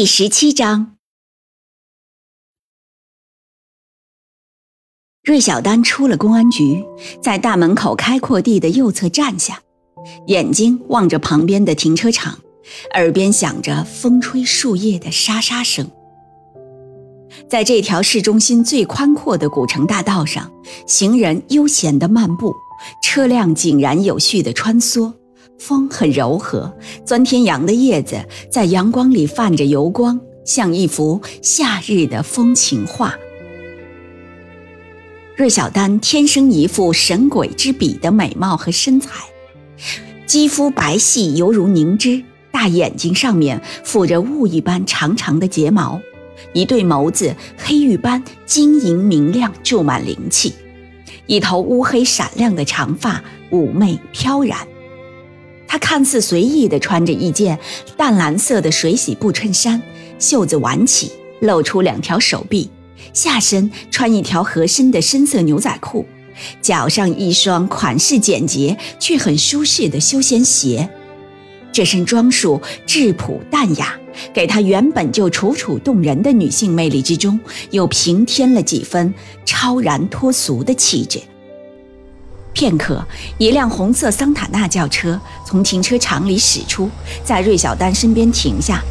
[0.00, 0.96] 第十七章，
[5.22, 6.82] 芮小丹出了公安局，
[7.22, 9.60] 在大门口开阔地的右侧站下，
[10.28, 12.38] 眼睛望着旁边的停车场，
[12.94, 15.90] 耳边响着风吹树叶的沙沙声。
[17.46, 20.50] 在这条市中心最宽阔的古城大道上，
[20.86, 22.54] 行人悠闲的漫步，
[23.02, 25.12] 车辆井然有序的穿梭。
[25.60, 28.16] 风很柔和，钻天杨的叶子
[28.50, 33.14] 在阳光里泛着油光，像一幅夏日的风情画。
[35.36, 39.10] 芮小丹天生一副神鬼之笔的美貌和身材，
[40.26, 46.00] 肌肤白皙犹如凝脂，大眼睛上面附着雾一般长长的睫毛，
[46.54, 50.54] 一对眸子黑玉般晶莹明亮，注满灵气，
[51.26, 54.56] 一头乌黑闪亮的长发妩媚飘然。
[55.70, 57.56] 她看似随意地穿着一件
[57.96, 59.80] 淡蓝色的水洗布衬衫，
[60.18, 62.68] 袖子挽起，露出两条手臂；
[63.12, 66.04] 下身穿一条合身的深色牛仔裤，
[66.60, 70.90] 脚上一双款式简洁却很舒适的休闲鞋。
[71.70, 73.96] 这身装束质朴淡雅，
[74.34, 77.38] 给她原本就楚楚动人的女性魅力之中，
[77.70, 79.14] 又平添了几分
[79.46, 81.20] 超然脱俗的气质。
[82.52, 83.04] 片刻，
[83.38, 86.90] 一辆红色桑塔纳轿车从停车场里驶出，
[87.24, 88.82] 在芮小丹身边停下。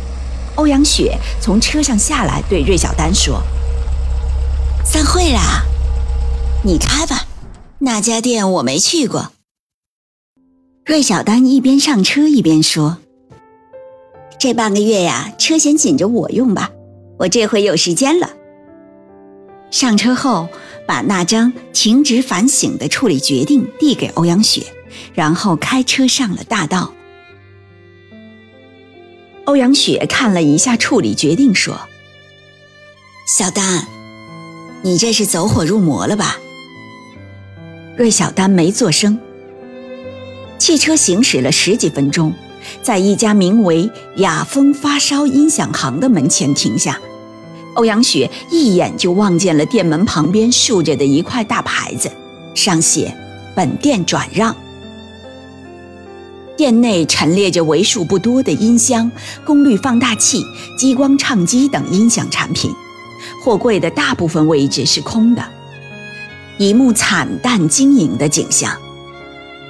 [0.56, 3.42] 欧阳雪从车上下来，对芮小丹说
[4.84, 5.64] ：“散会啦，
[6.64, 7.26] 你开吧，
[7.80, 9.32] 那家店我没去过。”
[10.86, 12.98] 芮小丹一边上车一边说
[14.40, 16.72] ：“这半个月呀，车先紧着我用吧，
[17.20, 18.30] 我这回有时间了。”
[19.70, 20.48] 上车后。
[20.90, 24.74] 把那张停职反省的处理决定递给欧阳雪，
[25.14, 26.92] 然后开车上了大道。
[29.46, 31.80] 欧阳雪看了一下处理决定，说
[33.38, 33.86] ：“小丹，
[34.82, 36.40] 你这是走火入魔了吧？”
[37.96, 39.20] 芮小丹没做声。
[40.58, 42.34] 汽车行驶了十几分钟，
[42.82, 47.00] 在一家名为“雅风发烧音响行”的门前停下。
[47.76, 52.12] 欧阳雪一眼就望见了店门旁边竖着的一块大牌子，
[52.54, 53.16] 上写
[53.56, 54.56] “本店转让”。
[56.58, 59.10] 店内陈列着为数不多的音箱、
[59.46, 60.44] 功率放大器、
[60.78, 62.70] 激光唱机等音响产品，
[63.42, 65.42] 货柜的大部分位置是空的，
[66.58, 68.76] 一幕惨淡晶莹的景象。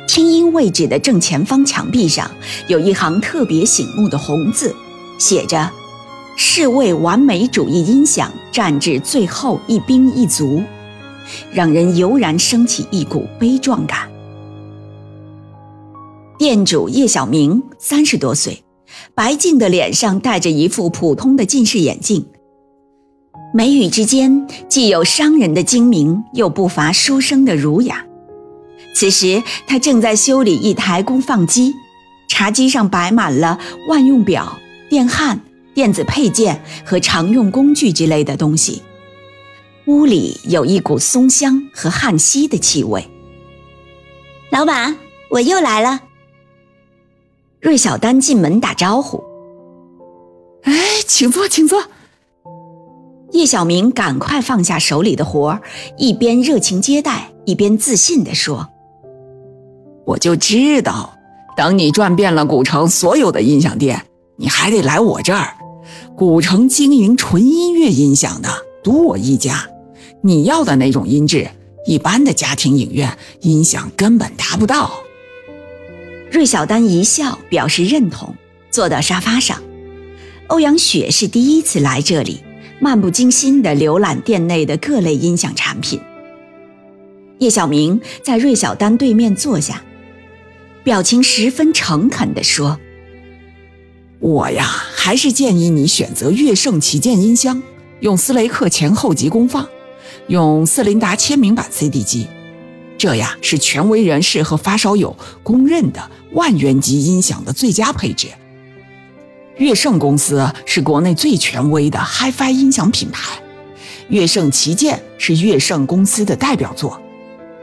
[0.08, 2.32] 听音位置的正前方墙壁上
[2.66, 4.76] 有一行特别醒目的红字，
[5.20, 5.70] 写着。
[6.42, 10.64] 是为完美主义音响战至最后一兵一卒，
[11.52, 14.10] 让人油然升起一股悲壮感。
[16.38, 18.64] 店主叶小明三十多岁，
[19.14, 22.26] 白净的脸上戴着一副普通的近视眼镜，
[23.54, 28.06] 眉宇之间既有商人的精明，又不乏书生的儒雅。
[28.96, 31.74] 此时他正在修理一台功放机，
[32.30, 34.58] 茶几上摆满了万用表、
[34.90, 35.42] 电焊。
[35.74, 38.82] 电子配件和常用工具之类的东西，
[39.86, 43.10] 屋里有一股松香和焊锡的气味。
[44.52, 44.98] 老板，
[45.30, 46.02] 我又来了。
[47.62, 49.24] 芮小丹进门打招呼
[50.64, 50.74] ：“哎，
[51.06, 51.84] 请坐，请坐。”
[53.32, 55.62] 叶小明赶快放下手里的活儿，
[55.98, 58.68] 一边热情接待，一边自信地说
[60.06, 61.14] ：“我就知道，
[61.56, 64.08] 等你转遍了古城所有的音响店，
[64.38, 65.56] 你还得来我这儿。”
[66.16, 68.50] 古城经营纯音乐音响的
[68.84, 69.70] 独我一家，
[70.22, 71.50] 你要的那种音质，
[71.86, 74.92] 一般的家庭影院音响根本达不到。
[76.32, 78.36] 芮小丹一笑表示认同，
[78.70, 79.62] 坐到沙发上。
[80.48, 82.42] 欧阳雪是第一次来这里，
[82.80, 86.00] 漫不经心地浏览店内的各类音响产品。
[87.40, 89.82] 叶小明在芮小丹对面坐下，
[90.84, 92.80] 表情十分诚恳地说。
[94.20, 97.64] 我呀，还是建议你选择乐圣旗舰音箱，
[98.02, 99.66] 用斯雷克前后级功放，
[100.28, 102.28] 用斯琳达签名版 CD 机，
[102.98, 108.28] 这呀是权威人士和发烧友公认的万元级音响的最佳配置。
[109.56, 113.40] 乐圣公司是国内最权威的 HiFi 音响品牌，
[114.10, 117.02] 乐圣旗舰是乐圣公司的代表作。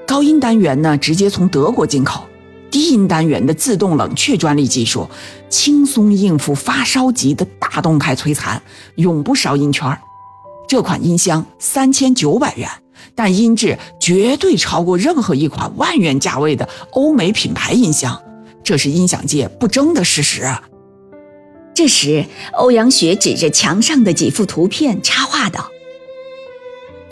[0.07, 2.23] 高音单元呢，直接从德国进口；
[2.71, 5.09] 低音单元的自动冷却专利技术，
[5.49, 8.61] 轻松应付发烧级的大动态摧残，
[8.97, 9.97] 永不烧音圈。
[10.69, 12.69] 这款音箱三千九百元，
[13.15, 18.21] 但音质绝对超过任何一款万元价位的欧美品牌音箱，
[18.65, 20.45] 这是音响界不争的事实。
[21.73, 22.25] 这时，
[22.55, 25.71] 欧阳雪指着墙上的几幅图片插话道：“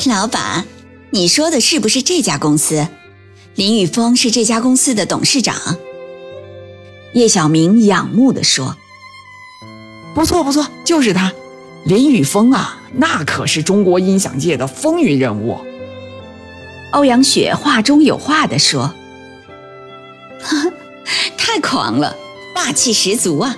[0.07, 0.65] 老板，
[1.11, 2.89] 你说的是不是这家公司？
[3.55, 5.55] 林宇峰是这家公司的董事长。”
[7.15, 8.77] 叶小明仰慕地说
[10.15, 11.33] ：“不错不错，就是他，
[11.85, 15.59] 林宇峰啊，那可是中国音响界的风云人物。”
[16.91, 18.93] 欧阳雪话中有话地说
[21.39, 22.17] ：“太狂了，
[22.55, 23.57] 霸气十足啊！”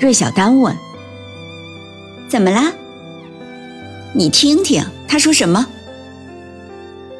[0.00, 0.76] 芮小丹问
[2.28, 2.72] ：“怎么啦？
[4.14, 5.66] 你听听他说什么？”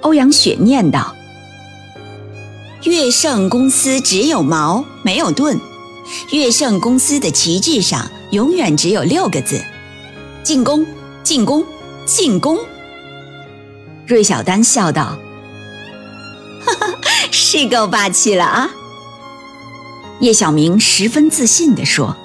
[0.02, 1.16] 欧阳雪念道
[2.84, 5.58] ：“乐盛公司只有矛没有盾，
[6.30, 9.64] 乐盛公司的旗帜上永远只有六个字：
[10.42, 10.84] 进攻，
[11.22, 11.64] 进攻，
[12.04, 12.58] 进攻。”
[14.06, 15.16] 芮小丹笑道
[16.66, 16.94] ：“哈哈，
[17.30, 18.70] 是够霸气了啊！”
[20.20, 22.16] 叶小明十分自信地说。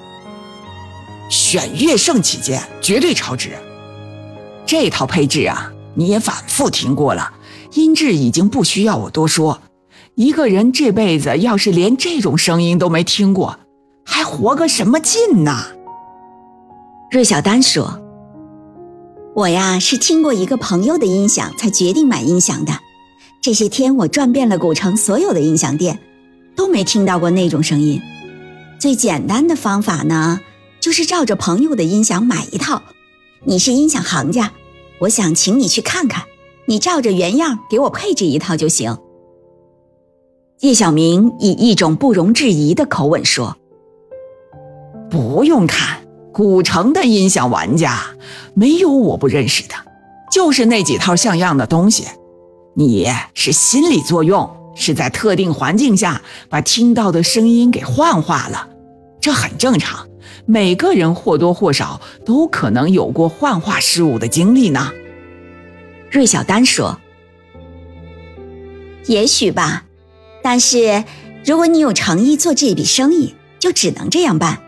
[1.30, 3.52] 选乐盛旗舰绝对超值，
[4.66, 7.34] 这套配置啊，你也反复听过了，
[7.74, 9.62] 音质已经不需要我多说。
[10.16, 13.60] 一个人这辈子要是连这种声音都没听过，
[14.04, 15.66] 还活个什么劲呢？
[17.12, 18.02] 芮小丹说
[19.36, 22.80] ：“我呀是听过一个朋友的音响才决定买音响的。
[23.42, 26.00] 这些天我转遍了古城所有的音响店，
[26.56, 28.02] 都没听到过那种声音。
[28.80, 30.40] 最简单的方法呢？”
[30.80, 32.82] 就是照着朋友的音响买一套。
[33.44, 34.54] 你是音响行家，
[35.00, 36.24] 我想请你去看看。
[36.68, 38.98] 你照着原样给我配置一套就行。
[40.60, 43.58] 叶小明以一种不容置疑的口吻说
[45.10, 48.02] ：“不用看，古城的音响玩家
[48.54, 49.76] 没有我不认识的，
[50.32, 52.06] 就是那几套像样的东西。
[52.74, 58.68] 你是心理作用，是在特定环境下把听到的声音给幻化了，
[59.22, 60.08] 这很正常。”
[60.50, 64.92] 每个人或多或少都可能有过幻化事物的经历呢。
[66.10, 67.00] 芮小丹说
[69.08, 69.86] ：“也许吧，
[70.42, 71.04] 但是
[71.46, 74.62] 如果你有诚意做这笔生意，就只能这样办。”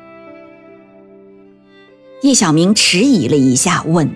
[2.21, 4.12] 叶小明迟疑了一下，问：“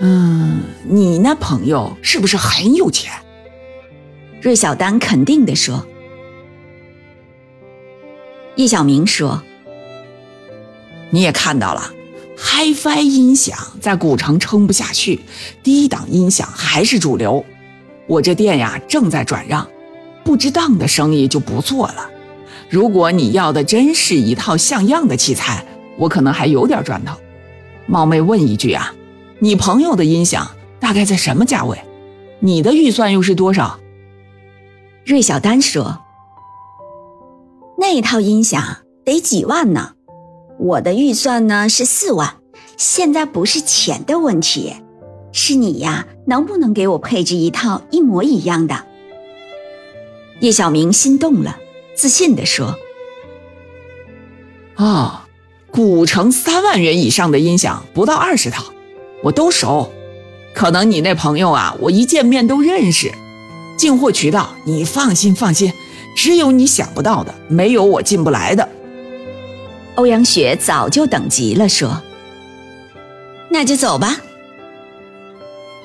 [0.00, 3.12] 嗯，你那朋友是不是很有钱？”
[4.40, 5.86] 芮小丹肯定地说。
[8.56, 9.42] 叶小明说。
[11.12, 11.92] 你也看到了
[12.40, 15.20] ，HiFi 音响在古城撑不下去，
[15.62, 17.44] 低档音响还是主流。
[18.06, 19.68] 我这店呀正在转让，
[20.24, 22.10] 不值当的生意就不做了。
[22.68, 25.64] 如果你要的真是一套像样的器材，
[25.96, 27.14] 我可能还有点赚头。
[27.86, 28.94] 冒昧问一句啊，
[29.38, 31.78] 你朋友的音响大概在什么价位？
[32.40, 33.78] 你的预算又是多少？
[35.04, 36.00] 芮小丹说
[37.78, 39.94] ：“那套音响得几万呢。”
[40.62, 42.34] 我的预算呢是四万，
[42.76, 44.74] 现在不是钱的问题，
[45.32, 48.84] 是你呀，能不能给我配置一套一模一样的？
[50.40, 51.56] 叶小明心动了，
[51.94, 52.78] 自信地说
[54.76, 55.26] ：“啊，
[55.70, 58.66] 古城三万元以上的音响不到二十套，
[59.22, 59.90] 我都熟。
[60.52, 63.10] 可能你那朋友啊，我一见面都认识。
[63.78, 65.72] 进货渠道你放心放心，
[66.14, 68.68] 只有你想不到的，没有我进不来的。”
[69.96, 72.00] 欧阳雪早就等急了，说
[73.50, 74.16] ：“那就走吧。”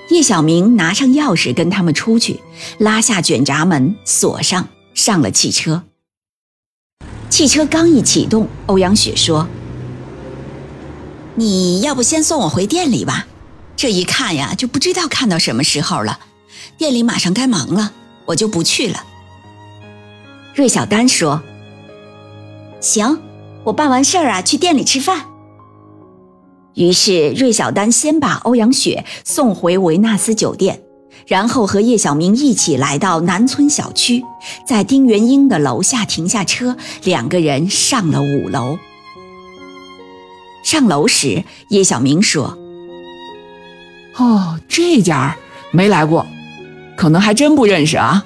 [0.09, 2.39] 叶小明拿上钥匙跟他们出去，
[2.77, 5.83] 拉下卷闸门，锁上，上了汽车。
[7.29, 9.47] 汽车刚一启动，欧阳雪说
[11.35, 13.27] ：“你要不先送我回店里吧？
[13.75, 16.19] 这一看呀，就不知道看到什么时候了。
[16.77, 17.91] 店里马上该忙了，
[18.25, 19.03] 我就不去了。”
[20.55, 21.41] 芮小丹说
[22.79, 23.19] ：“行。”
[23.65, 25.25] 我办完事儿啊，去店里吃饭。
[26.75, 30.81] 于是芮小丹先把欧阳雪送回维纳斯酒店，
[31.25, 34.23] 然后和叶小明一起来到南村小区，
[34.67, 38.77] 在丁元英的楼下停下车，两个人上了五楼。
[40.63, 42.57] 上楼时，叶小明说
[44.17, 45.35] ：“哦，这家
[45.71, 46.25] 没来过，
[46.95, 48.25] 可能还真不认识啊。”